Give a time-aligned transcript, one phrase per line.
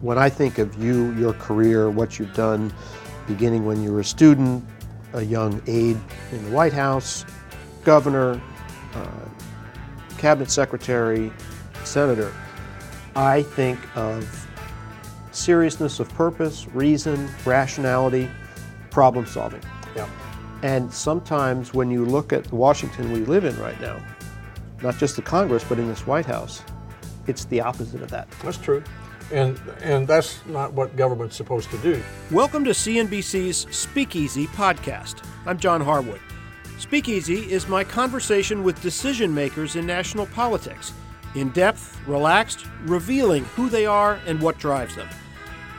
[0.00, 2.72] When I think of you, your career, what you've done,
[3.26, 4.64] beginning when you were a student,
[5.12, 5.98] a young aide
[6.32, 7.26] in the White House,
[7.84, 8.40] governor,
[8.94, 9.28] uh,
[10.16, 11.30] cabinet secretary,
[11.84, 12.32] senator,
[13.14, 14.48] I think of
[15.32, 18.30] seriousness of purpose, reason, rationality,
[18.90, 19.62] problem solving.
[19.94, 20.08] Yeah.
[20.62, 24.00] And sometimes when you look at the Washington we live in right now,
[24.82, 26.62] not just the Congress, but in this White House,
[27.26, 28.30] it's the opposite of that.
[28.42, 28.82] That's true.
[29.30, 32.02] And, and that's not what government's supposed to do.
[32.30, 35.24] Welcome to CNBC's Speakeasy podcast.
[35.46, 36.20] I'm John Harwood.
[36.78, 40.92] Speakeasy is my conversation with decision makers in national politics.
[41.34, 45.08] In depth, relaxed, revealing who they are and what drives them.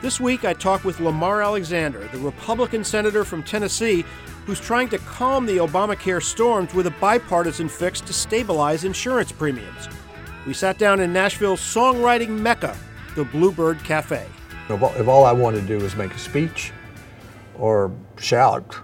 [0.00, 4.04] This week I talk with Lamar Alexander, the Republican senator from Tennessee
[4.46, 9.88] who's trying to calm the Obamacare storms with a bipartisan fix to stabilize insurance premiums.
[10.46, 12.76] We sat down in Nashville's songwriting mecca,
[13.14, 14.26] the Bluebird Cafe.
[14.68, 16.72] If all, if all I wanted to do was make a speech
[17.58, 18.76] or shout,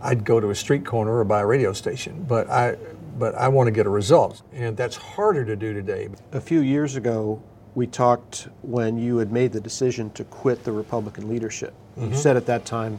[0.00, 2.24] I'd go to a street corner or buy a radio station.
[2.28, 2.76] But I,
[3.18, 6.08] but I want to get a result, and that's harder to do today.
[6.32, 7.42] A few years ago,
[7.74, 11.74] we talked when you had made the decision to quit the Republican leadership.
[11.96, 12.12] Mm-hmm.
[12.12, 12.98] You said at that time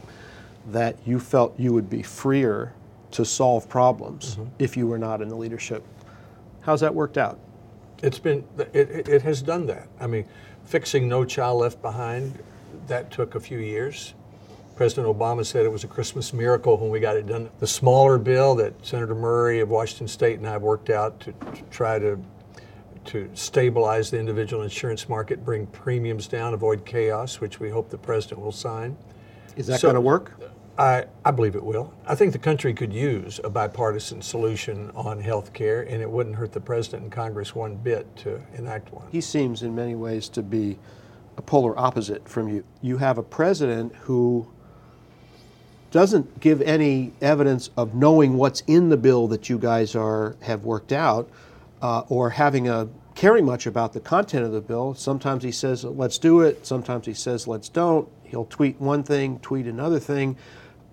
[0.70, 2.72] that you felt you would be freer
[3.10, 4.48] to solve problems mm-hmm.
[4.58, 5.84] if you were not in the leadership.
[6.62, 7.38] How's that worked out?
[8.02, 9.88] It's been it, it has done that.
[10.00, 10.26] I mean,
[10.64, 12.38] fixing No Child Left Behind
[12.86, 14.14] that took a few years.
[14.76, 17.48] President Obama said it was a Christmas miracle when we got it done.
[17.60, 21.32] The smaller bill that Senator Murray of Washington State and I have worked out to,
[21.32, 22.18] to try to
[23.06, 27.98] to stabilize the individual insurance market, bring premiums down, avoid chaos, which we hope the
[27.98, 28.96] president will sign.
[29.56, 30.32] Is that so, going to work?
[30.76, 31.94] I, I believe it will.
[32.04, 36.34] I think the country could use a bipartisan solution on health care, and it wouldn't
[36.34, 39.06] hurt the president and Congress one bit to enact one.
[39.12, 40.78] He seems, in many ways, to be
[41.36, 42.64] a polar opposite from you.
[42.82, 44.48] You have a president who
[45.92, 50.64] doesn't give any evidence of knowing what's in the bill that you guys are have
[50.64, 51.30] worked out,
[51.82, 54.92] uh, or having a caring much about the content of the bill.
[54.94, 59.38] Sometimes he says, "Let's do it." Sometimes he says, "Let's don't." He'll tweet one thing,
[59.38, 60.36] tweet another thing.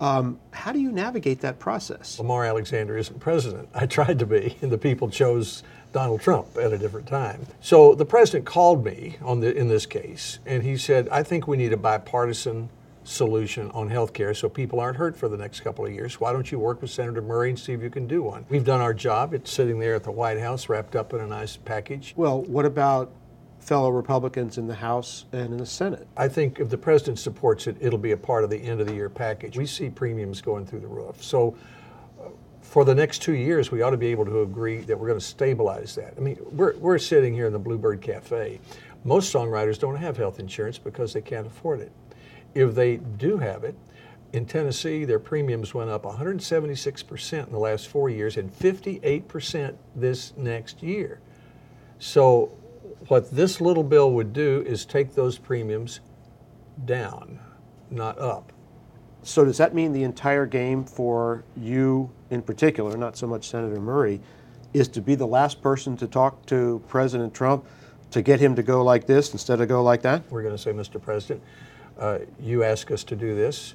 [0.02, 2.18] Um, how do you navigate that process?
[2.18, 3.68] Lamar Alexander isn't president.
[3.72, 7.46] I tried to be, and the people chose Donald Trump at a different time.
[7.60, 11.46] So the president called me on the in this case, and he said, "I think
[11.46, 12.68] we need a bipartisan
[13.04, 16.20] solution on health care so people aren't hurt for the next couple of years.
[16.20, 18.44] Why don't you work with Senator Murray and see if you can do one?
[18.48, 19.34] We've done our job.
[19.34, 22.12] It's sitting there at the White House wrapped up in a nice package.
[22.16, 23.10] Well, what about
[23.62, 26.06] fellow Republicans in the House and in the Senate?
[26.16, 28.88] I think if the president supports it, it'll be a part of the end of
[28.88, 29.56] the year package.
[29.56, 31.22] We see premiums going through the roof.
[31.22, 31.56] So
[32.20, 32.30] uh,
[32.60, 35.20] for the next two years, we ought to be able to agree that we're going
[35.20, 36.14] to stabilize that.
[36.16, 38.58] I mean, we're, we're sitting here in the Bluebird Cafe.
[39.04, 41.92] Most songwriters don't have health insurance because they can't afford it.
[42.54, 43.76] If they do have it,
[44.32, 50.32] in Tennessee, their premiums went up 176% in the last four years and 58% this
[50.36, 51.20] next year.
[51.98, 52.50] So,
[53.08, 56.00] what this little bill would do is take those premiums
[56.84, 57.38] down,
[57.90, 58.52] not up.
[59.22, 63.80] So, does that mean the entire game for you in particular, not so much Senator
[63.80, 64.20] Murray,
[64.72, 67.64] is to be the last person to talk to President Trump
[68.10, 70.28] to get him to go like this instead of go like that?
[70.30, 71.00] We're going to say, Mr.
[71.00, 71.42] President,
[71.98, 73.74] uh, you ask us to do this.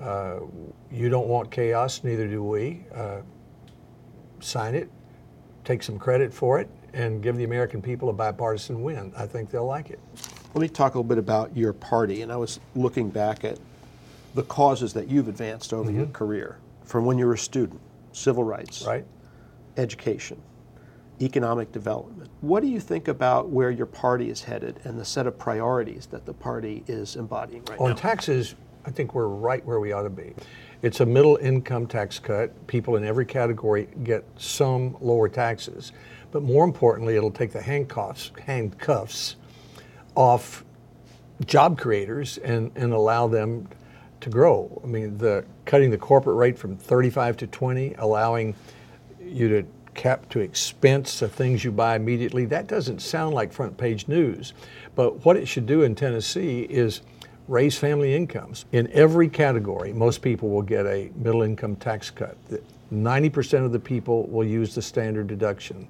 [0.00, 0.40] Uh,
[0.90, 2.84] you don't want chaos, neither do we.
[2.94, 3.20] Uh,
[4.40, 4.90] sign it,
[5.64, 9.12] take some credit for it, and give the American people a bipartisan win.
[9.16, 10.00] I think they'll like it.
[10.54, 12.22] Let me talk a little bit about your party.
[12.22, 13.58] And I was looking back at
[14.34, 15.98] the causes that you've advanced over mm-hmm.
[15.98, 17.80] your career from when you were a student
[18.12, 19.04] civil rights, right.
[19.76, 20.40] education,
[21.20, 22.30] economic development.
[22.40, 26.06] What do you think about where your party is headed and the set of priorities
[26.06, 27.92] that the party is embodying right On now?
[27.92, 28.54] On taxes,
[28.86, 30.32] I think we're right where we ought to be.
[30.82, 32.66] It's a middle income tax cut.
[32.66, 35.92] People in every category get some lower taxes.
[36.30, 39.36] But more importantly, it'll take the handcuffs, handcuffs
[40.14, 40.64] off
[41.44, 43.68] job creators and, and allow them
[44.20, 44.80] to grow.
[44.82, 48.54] I mean, the cutting the corporate rate from 35 to 20, allowing
[49.20, 52.44] you to cap to expense the things you buy immediately.
[52.44, 54.52] That doesn't sound like front page news.
[54.94, 57.00] But what it should do in Tennessee is
[57.48, 58.64] raise family incomes.
[58.72, 62.36] In every category, most people will get a middle income tax cut.
[62.92, 65.88] 90% of the people will use the standard deduction.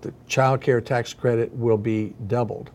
[0.00, 2.70] The child care tax credit will be doubled.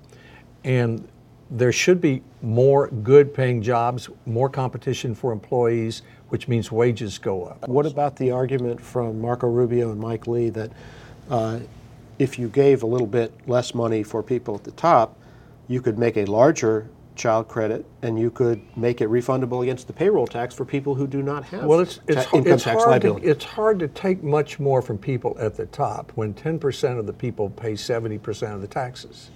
[0.64, 1.08] And
[1.50, 7.46] there should be more good paying jobs, more competition for employees, which means wages go
[7.46, 7.68] up.
[7.68, 10.72] What about the argument from Marco Rubio and Mike Lee that
[11.30, 11.60] uh,
[12.18, 15.18] if you gave a little bit less money for people at the top,
[15.68, 19.94] you could make a larger child credit, and you could make it refundable against the
[19.94, 22.84] payroll tax for people who do not have Well, it's, it's, ta- income it's, tax
[22.84, 27.00] hard to, it's hard to take much more from people at the top when 10%
[27.00, 29.30] of the people pay 70% of the taxes.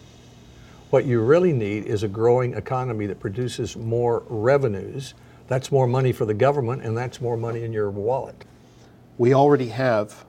[0.90, 5.14] What you really need is a growing economy that produces more revenues.
[5.48, 8.46] That's more money for the government, and that's more money in your wallet.
[9.18, 10.26] we already have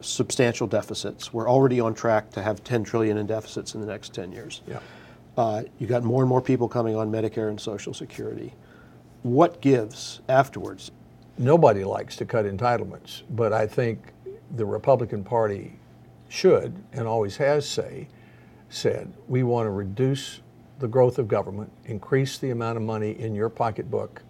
[0.00, 1.32] substantial deficits.
[1.32, 4.62] We're already on track to have 10 trillion in deficits in the next 10 years.
[4.66, 4.80] Yeah.
[5.38, 8.52] Uh, you got more and more people coming on Medicare and Social Security.
[9.22, 10.90] What gives afterwards?
[11.38, 14.00] Nobody likes to cut entitlements, but I think
[14.56, 15.78] the Republican Party
[16.28, 18.08] should and always has say
[18.68, 20.40] said we want to reduce
[20.80, 24.22] the growth of government, increase the amount of money in your pocketbook,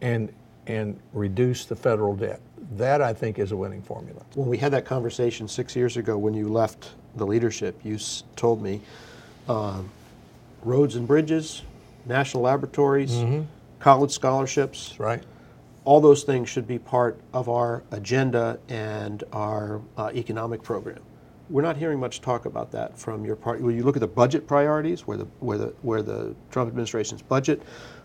[0.00, 0.32] and
[0.66, 2.40] and reduce the federal debt.
[2.78, 4.22] That I think is a winning formula.
[4.36, 8.24] When we had that conversation six years ago, when you left the leadership, you s-
[8.36, 8.80] told me
[9.50, 9.90] um,
[10.64, 11.62] roads and bridges,
[12.06, 13.24] national laboratories,
[13.80, 15.22] college scholarships, Right?
[15.84, 20.98] all those things should be part of our agenda and our uh, economic program.
[21.50, 23.62] We're not hearing much talk about that from your party.
[23.62, 27.20] When you look at the budget priorities, where the where the where the Trump administration's
[27.20, 27.62] budget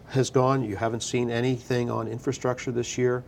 [0.10, 3.24] has gone, you haven't seen anything on infrastructure this year.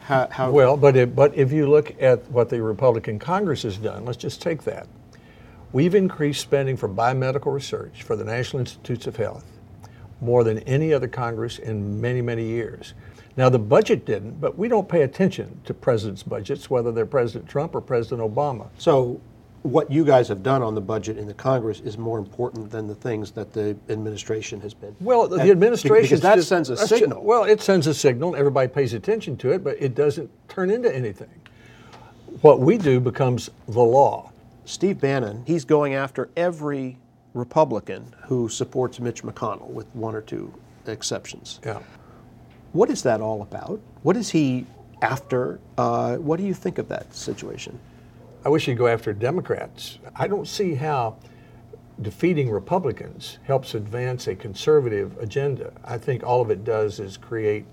[0.00, 3.76] How, how Well, but if, but if you look at what the Republican Congress has
[3.76, 4.88] done, let's just take that.
[5.72, 9.44] We've increased spending for biomedical research for the National Institutes of Health
[10.20, 12.94] more than any other Congress in many, many years.
[13.36, 17.48] Now, the budget didn't, but we don't pay attention to presidents' budgets, whether they're President
[17.48, 18.68] Trump or President Obama.
[18.76, 19.20] So,
[19.62, 22.88] what you guys have done on the budget in the Congress is more important than
[22.88, 24.94] the things that the administration has been.
[25.00, 27.22] Well, the administration because that sends a signal.
[27.22, 28.34] well, it sends a signal.
[28.34, 31.30] Everybody pays attention to it, but it doesn't turn into anything.
[32.40, 34.31] What we do becomes the law.
[34.64, 36.98] Steve Bannon, he's going after every
[37.34, 40.52] Republican who supports Mitch McConnell, with one or two
[40.86, 41.60] exceptions.
[41.64, 41.80] Yeah.
[42.72, 43.80] What is that all about?
[44.02, 44.66] What is he
[45.00, 45.60] after?
[45.76, 47.78] Uh, what do you think of that situation?
[48.44, 49.98] I wish he'd go after Democrats.
[50.16, 51.16] I don't see how
[52.00, 55.72] defeating Republicans helps advance a conservative agenda.
[55.84, 57.66] I think all of it does is create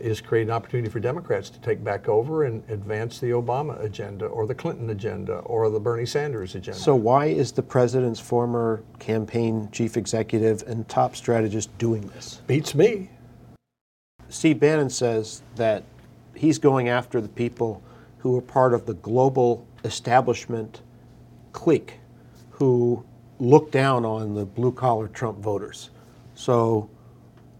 [0.00, 4.26] is create an opportunity for Democrats to take back over and advance the Obama agenda
[4.26, 6.78] or the Clinton agenda or the Bernie Sanders agenda.
[6.78, 12.40] So, why is the president's former campaign chief executive and top strategist doing this?
[12.46, 13.10] beats me.
[14.28, 15.84] Steve Bannon says that
[16.34, 17.82] he's going after the people
[18.18, 20.82] who are part of the global establishment
[21.52, 21.94] clique
[22.50, 23.04] who
[23.38, 25.90] look down on the blue collar Trump voters.
[26.34, 26.90] So,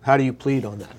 [0.01, 0.95] how do you plead on that?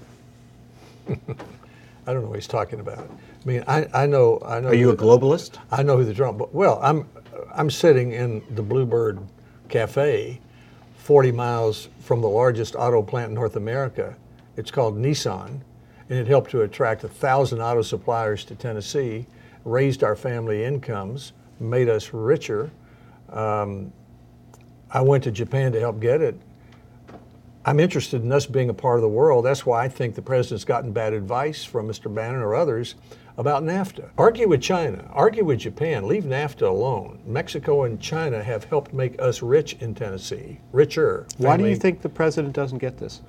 [1.09, 2.99] I don't know what he's talking about.
[2.99, 4.69] I mean, I, I know I know.
[4.69, 5.57] Are you a globalist?
[5.71, 6.41] I know who the Trump.
[6.53, 7.07] Well, I'm
[7.53, 9.19] I'm sitting in the Bluebird
[9.69, 10.39] Cafe,
[10.97, 14.15] 40 miles from the largest auto plant in North America.
[14.55, 15.59] It's called Nissan,
[16.09, 19.25] and it helped to attract a thousand auto suppliers to Tennessee,
[19.65, 22.71] raised our family incomes, made us richer.
[23.29, 23.91] Um,
[24.89, 26.39] I went to Japan to help get it.
[27.67, 29.43] I'm interested in us being a part of the world.
[29.43, 32.13] That's why I think the president's gotten bad advice from Mr.
[32.13, 32.95] Bannon or others
[33.37, 34.09] about NAFTA.
[34.17, 37.19] Argue with China, argue with Japan, leave NAFTA alone.
[37.25, 41.27] Mexico and China have helped make us rich in Tennessee, richer.
[41.39, 43.21] Why do you think the president doesn't get this?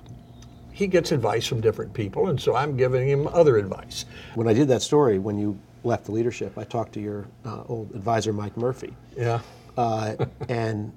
[0.71, 4.05] He gets advice from different people, and so I'm giving him other advice.
[4.35, 7.63] When I did that story, when you left the leadership, I talked to your uh,
[7.67, 8.93] old advisor, Mike Murphy.
[9.17, 9.41] Yeah.
[9.77, 10.15] uh,
[10.47, 10.93] and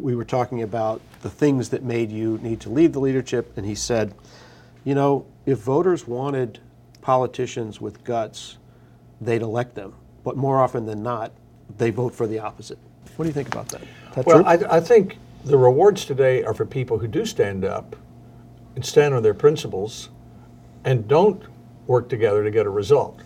[0.00, 3.56] we were talking about the things that made you need to leave the leadership.
[3.56, 4.14] And he said,
[4.84, 6.60] you know, if voters wanted
[7.00, 8.58] politicians with guts,
[9.20, 9.94] they'd elect them.
[10.22, 11.32] But more often than not,
[11.78, 12.78] they vote for the opposite.
[13.16, 13.82] What do you think about that?
[14.14, 14.44] That Well.
[14.46, 17.96] I, I think the rewards today are for people who do stand up
[18.74, 20.08] and stand on their principles
[20.84, 21.42] and don't
[21.86, 23.20] work together to get a result.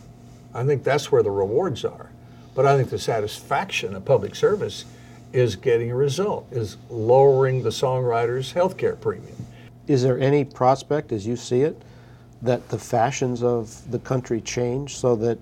[0.54, 2.10] I think that's where the rewards are.
[2.54, 4.84] But I think the satisfaction of public service
[5.32, 9.36] is getting a result, is lowering the songwriter's health care premium.
[9.86, 11.80] Is there any prospect, as you see it,
[12.42, 15.38] that the fashions of the country change so that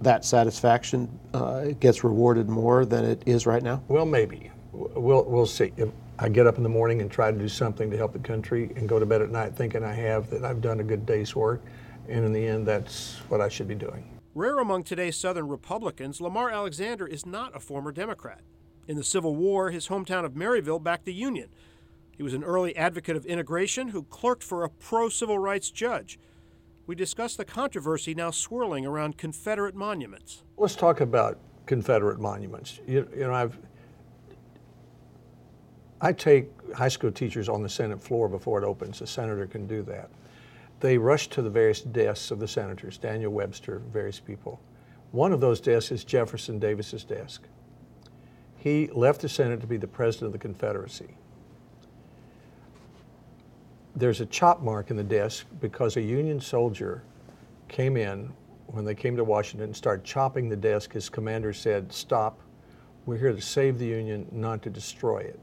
[0.00, 3.82] that satisfaction uh, gets rewarded more than it is right now?
[3.88, 4.50] Well, maybe.
[4.72, 5.72] We'll, we'll see.
[5.76, 8.18] If I get up in the morning and try to do something to help the
[8.18, 11.04] country and go to bed at night thinking I have, that I've done a good
[11.04, 11.62] day's work.
[12.08, 14.04] And in the end, that's what I should be doing.
[14.34, 18.40] Rare among today's Southern Republicans, Lamar Alexander is not a former Democrat.
[18.86, 21.48] In the Civil War, his hometown of Maryville backed the Union.
[22.16, 26.18] He was an early advocate of integration who clerked for a pro civil rights judge.
[26.86, 30.42] We discussed the controversy now swirling around Confederate monuments.
[30.56, 32.80] Let's talk about Confederate monuments.
[32.86, 33.56] You, you know, I've
[36.00, 39.02] I take high school teachers on the Senate floor before it opens.
[39.02, 40.10] A senator can do that.
[40.80, 44.60] They rush to the various desks of the senators, Daniel Webster, various people.
[45.12, 47.42] One of those desks is Jefferson Davis's desk.
[48.60, 51.16] He left the Senate to be the president of the Confederacy.
[53.96, 57.02] There's a chop mark in the desk because a Union soldier
[57.68, 58.30] came in
[58.66, 60.92] when they came to Washington and started chopping the desk.
[60.92, 62.38] His commander said, Stop,
[63.06, 65.40] we're here to save the Union, not to destroy it.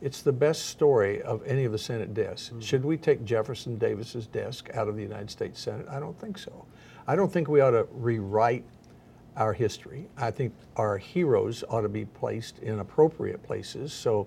[0.00, 2.48] It's the best story of any of the Senate desks.
[2.48, 2.60] Mm-hmm.
[2.60, 5.86] Should we take Jefferson Davis's desk out of the United States Senate?
[5.90, 6.64] I don't think so.
[7.06, 8.64] I don't think we ought to rewrite
[9.36, 10.08] our history.
[10.16, 13.92] I think our heroes ought to be placed in appropriate places.
[13.92, 14.26] So,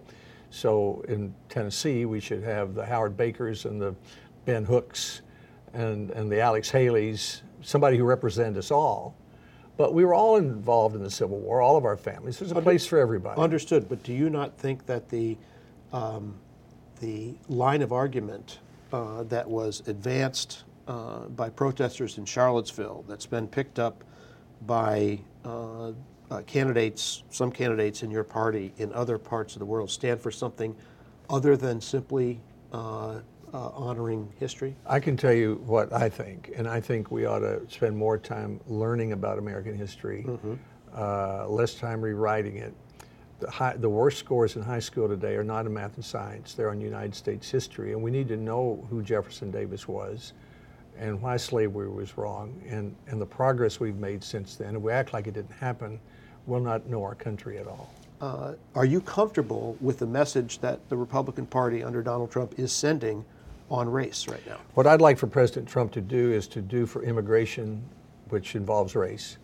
[0.49, 3.95] so in Tennessee, we should have the Howard Bakers and the
[4.45, 5.21] Ben Hooks
[5.73, 9.15] and, and the Alex Haleys, somebody who represent us all.
[9.77, 12.37] But we were all involved in the Civil War, all of our families.
[12.37, 13.39] There's a place for everybody.
[13.39, 13.87] Understood.
[13.87, 15.37] But do you not think that the
[15.93, 16.35] um,
[16.99, 18.59] the line of argument
[18.91, 24.03] uh, that was advanced uh, by protesters in Charlottesville, that's been picked up
[24.65, 25.91] by uh,
[26.31, 30.31] uh, candidates, some candidates in your party in other parts of the world, stand for
[30.31, 30.75] something
[31.29, 32.39] other than simply
[32.71, 33.19] uh,
[33.53, 34.75] uh, honoring history?
[34.85, 38.17] I can tell you what I think, and I think we ought to spend more
[38.17, 41.51] time learning about American history, mm-hmm.
[41.51, 42.73] less time rewriting it
[43.39, 46.53] the, high, the worst scores in high school today are not in math and science,
[46.53, 47.93] they're on United States history.
[47.93, 50.33] And we need to know who Jefferson Davis was
[50.99, 54.75] and why slavery was wrong and, and the progress we've made since then.
[54.75, 55.99] If we act like it didn't happen,
[56.45, 57.93] we'll not know our country at all.
[58.21, 62.73] Uh, are you comfortable with the message that the Republican Party under Donald Trump is
[62.73, 63.23] sending
[63.71, 64.57] on race right now?
[64.73, 67.81] What I'd like for President Trump to do is to do for immigration,
[68.27, 69.37] which involves race,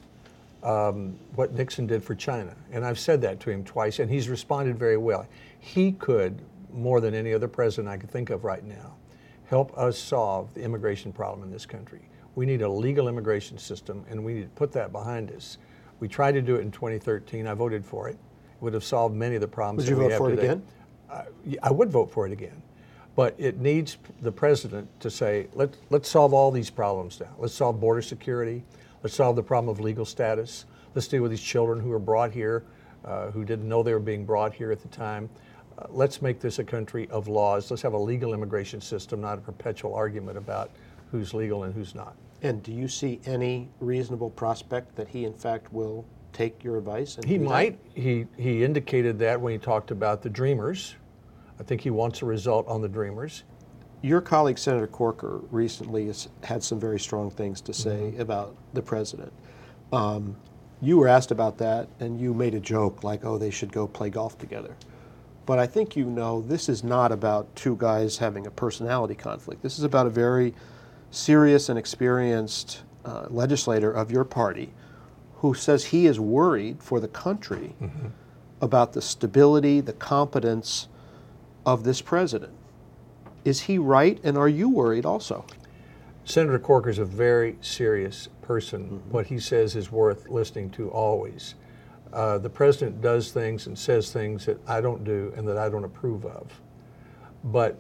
[0.62, 2.54] um, what Nixon did for China.
[2.72, 5.26] And I've said that to him twice, and he's responded very well.
[5.60, 6.42] He could,
[6.74, 8.96] more than any other president I could think of right now,
[9.48, 12.02] help us solve the immigration problem in this country.
[12.36, 15.58] We need a legal immigration system, and we need to put that behind us.
[16.00, 17.48] We tried to do it in 2013.
[17.48, 18.14] I voted for it.
[18.14, 19.90] It would have solved many of the problems.
[19.90, 20.42] Would you vote for today.
[20.42, 20.64] it again?
[21.10, 21.24] I,
[21.64, 22.62] I would vote for it again.
[23.16, 27.34] But it needs the president to say, Let, let's solve all these problems now.
[27.38, 28.64] Let's solve border security.
[29.04, 30.66] Let's solve the problem of legal status.
[30.96, 32.64] Let's deal with these children who are brought here,
[33.06, 35.30] uh, who didn't know they were being brought here at the time.
[35.78, 37.70] Uh, let's make this a country of laws.
[37.70, 40.72] Let's have a legal immigration system, not a perpetual argument about
[41.12, 42.16] who's legal and who's not.
[42.42, 47.18] And do you see any reasonable prospect that he, in fact, will take your advice?
[47.26, 47.80] he might.
[47.94, 50.96] He, he indicated that when he talked about the Dreamers.
[51.60, 53.44] I think he wants a result on the Dreamers.
[54.02, 58.22] Your colleague, Senator Corker, recently has had some very strong things to say mm-hmm.
[58.22, 59.34] about the president.
[59.92, 60.36] Um,
[60.82, 63.88] you were asked about that, and you made a joke like, oh, they should go
[63.88, 64.76] play golf together.
[65.46, 69.62] But I think you know this is not about two guys having a personality conflict.
[69.62, 70.54] This is about a very
[71.12, 74.74] serious and experienced uh, legislator of your party
[75.36, 78.08] who says he is worried for the country mm-hmm.
[78.62, 80.88] about the stability, the competence
[81.66, 82.54] of this president.
[83.44, 85.46] Is he right, and are you worried also?
[86.24, 88.86] Senator Corker is a very serious person.
[88.86, 89.12] Mm-hmm.
[89.12, 91.54] What he says is worth listening to always.
[92.16, 95.68] Uh, the president does things and says things that I don't do and that I
[95.68, 96.50] don't approve of.
[97.44, 97.78] But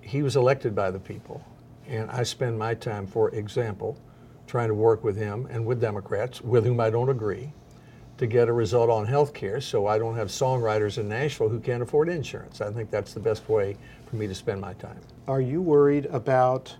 [0.00, 1.44] he was elected by the people,
[1.88, 3.98] and I spend my time, for example,
[4.46, 7.52] trying to work with him and with Democrats with whom I don't agree
[8.18, 11.58] to get a result on health care so I don't have songwriters in Nashville who
[11.58, 12.60] can't afford insurance.
[12.60, 13.76] I think that's the best way
[14.06, 15.00] for me to spend my time.
[15.26, 16.76] Are you worried about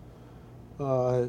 [0.78, 1.26] uh,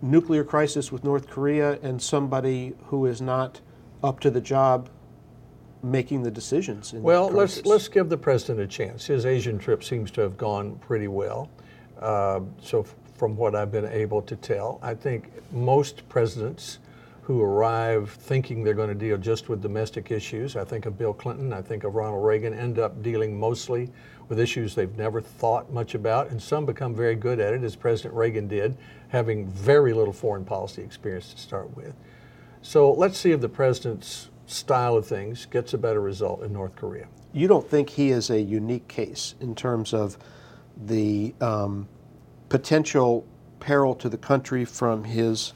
[0.00, 3.60] nuclear crisis with North Korea and somebody who is not
[4.06, 4.88] up to the job
[5.82, 6.92] making the decisions?
[6.92, 9.06] well, let's let's give the president a chance.
[9.06, 11.50] His Asian trip seems to have gone pretty well.
[12.00, 16.78] Uh, so, f- from what I've been able to tell, I think most presidents
[17.22, 20.54] who arrive thinking they're going to deal just with domestic issues.
[20.54, 23.90] I think of Bill Clinton, I think of Ronald Reagan, end up dealing mostly
[24.28, 27.74] with issues they've never thought much about, and some become very good at it, as
[27.74, 28.76] President Reagan did,
[29.08, 31.94] having very little foreign policy experience to start with.
[32.66, 36.74] So let's see if the president's style of things gets a better result in North
[36.74, 37.06] Korea.
[37.32, 40.18] You don't think he is a unique case in terms of
[40.76, 41.86] the um,
[42.48, 43.24] potential
[43.60, 45.52] peril to the country from his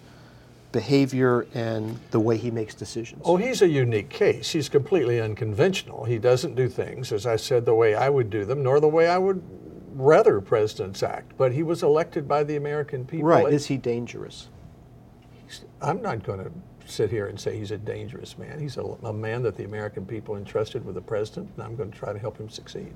[0.71, 3.21] behavior and the way he makes decisions.
[3.25, 4.53] Oh, he's a unique case.
[4.53, 6.05] He's completely unconventional.
[6.05, 8.87] He doesn't do things, as I said, the way I would do them, nor the
[8.87, 9.43] way I would
[9.95, 11.33] rather presidents act.
[11.37, 13.27] But he was elected by the American people.
[13.27, 13.53] Right.
[13.53, 14.49] Is he dangerous?
[15.83, 16.53] I'm not going to
[16.91, 18.59] sit here and say he's a dangerous man.
[18.59, 21.91] He's a, a man that the American people entrusted with the president, and I'm going
[21.91, 22.93] to try to help him succeed.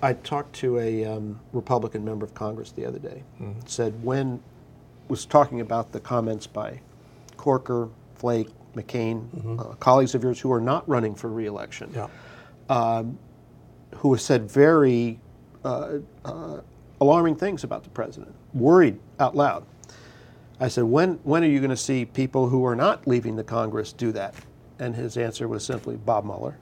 [0.00, 3.22] I talked to a um, Republican member of Congress the other day.
[3.40, 3.60] Mm-hmm.
[3.66, 4.40] Said when
[5.08, 6.80] was talking about the comments by
[7.36, 13.02] Corker, Flake, McCain, uh, colleagues of yours who are not running for reelection, Yeah.
[13.96, 15.18] who have said very
[15.64, 16.60] uh, uh,
[17.00, 19.64] alarming things about the president, worried out loud.
[20.60, 23.44] I said, when, when are you going to see people who are not leaving the
[23.44, 24.34] Congress do that?
[24.80, 26.58] And his answer was simply Bob Mueller.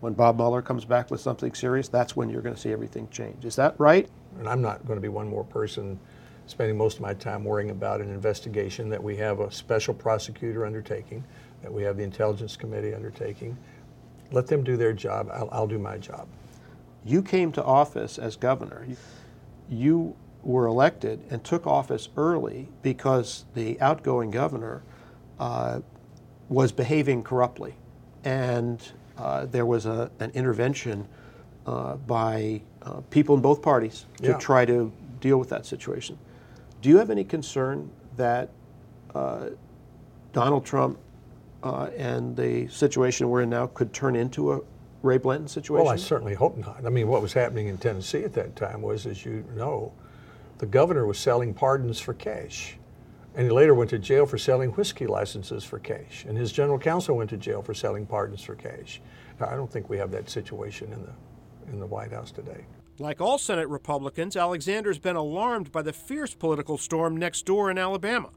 [0.00, 3.08] When Bob Mueller comes back with something serious, that's when you're going to see everything
[3.10, 3.44] change.
[3.44, 4.08] Is that right?
[4.38, 5.98] And I'm not going to be one more person
[6.46, 10.66] spending most of my time worrying about an investigation that we have a special prosecutor
[10.66, 11.24] undertaking,
[11.62, 13.56] that we have the Intelligence Committee undertaking.
[14.32, 15.30] Let them do their job.
[15.32, 16.28] I'll, I'll do my job.
[17.04, 18.86] You came to office as governor.
[19.68, 24.82] You were elected and took office early because the outgoing governor
[25.38, 25.80] uh,
[26.48, 27.74] was behaving corruptly.
[28.24, 28.80] And
[29.18, 31.06] uh, there was a, an intervention
[31.66, 34.38] uh, by uh, people in both parties to Yeah.
[34.38, 36.18] try to deal with that situation.
[36.80, 38.48] Do you have any concern that
[39.14, 39.50] uh,
[40.32, 40.98] Donald Trump
[41.62, 44.60] uh, and the situation we're in now could turn into a
[45.02, 45.84] Ray Blanton situation?
[45.84, 46.84] Well, I certainly hope not.
[46.84, 49.92] I mean, what was happening in Tennessee at that time was, as you know,
[50.60, 52.76] the governor was selling pardons for cash.
[53.34, 56.26] And he later went to jail for selling whiskey licenses for cash.
[56.28, 59.00] And his general counsel went to jail for selling pardons for cash.
[59.40, 62.66] Now, I don't think we have that situation in the, in the White House today.
[62.98, 67.78] Like all Senate Republicans, Alexander's been alarmed by the fierce political storm next door in
[67.78, 68.28] Alabama.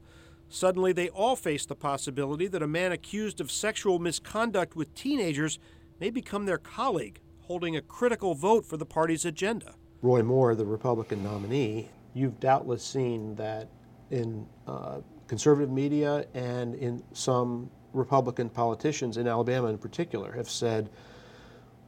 [0.48, 5.58] Suddenly, they all face the possibility that a man accused of sexual misconduct with teenagers
[6.00, 9.74] may become their colleague, holding a critical vote for the party's agenda.
[10.00, 13.68] Roy Moore, the Republican nominee, you've doubtless seen that
[14.10, 20.88] in uh, conservative media and in some Republican politicians in Alabama in particular have said,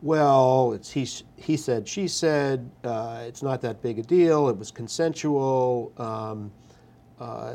[0.02, 4.56] well, it's he, he said, she said, uh, it's not that big a deal, it
[4.56, 5.92] was consensual.
[5.97, 6.52] Um,
[7.18, 7.54] uh,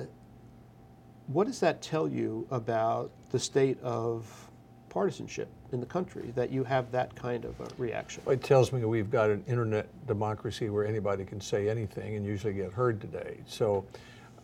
[1.27, 4.50] what does that tell you about the state of
[4.91, 8.21] partisanship in the country that you have that kind of a reaction?
[8.27, 12.53] It tells me we've got an internet democracy where anybody can say anything and usually
[12.53, 13.37] get heard today.
[13.47, 13.85] So,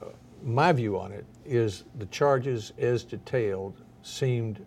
[0.02, 0.06] uh,
[0.44, 4.66] my view on it is the charges, as detailed, seemed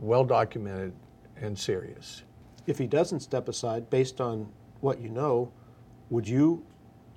[0.00, 0.92] well documented
[1.40, 2.22] and serious.
[2.66, 4.48] if he doesn't step aside based on
[4.80, 5.52] what you know,
[6.10, 6.64] would you,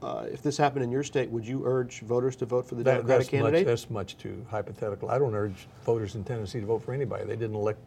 [0.01, 2.83] uh, if this happened in your state, would you urge voters to vote for the
[2.83, 3.67] That- Democratic that's, much, candidate?
[3.67, 5.09] that's much too hypothetical.
[5.09, 7.25] I don't urge voters in Tennessee to vote for anybody.
[7.25, 7.79] They didn't elect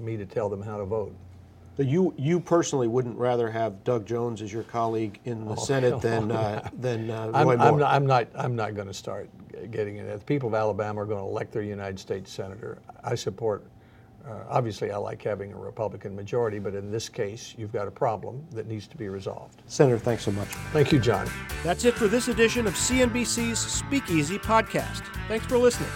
[0.00, 1.14] me to tell them how to vote.
[1.76, 6.00] So you, you personally wouldn't rather have Doug Jones as your colleague in the Senate
[6.02, 7.78] than, uh, than uh, I'm, Roy I'm Moore?
[7.78, 9.30] not, I'm not, I'm not going to start
[9.70, 10.18] getting in it.
[10.18, 12.78] The people of Alabama are going to elect their United States Senator.
[13.04, 13.64] I support,
[14.26, 17.90] uh, obviously, I like having a Republican majority, but in this case, you've got a
[17.90, 19.62] problem that needs to be resolved.
[19.66, 20.48] Senator, thanks so much.
[20.72, 21.28] Thank you, John.
[21.64, 25.02] That's it for this edition of CNBC's Speakeasy Podcast.
[25.28, 25.90] Thanks for listening.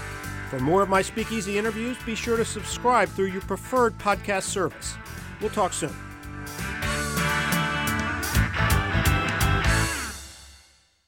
[0.51, 4.95] For more of my Speakeasy interviews, be sure to subscribe through your preferred podcast service.
[5.41, 6.06] We'll talk soon.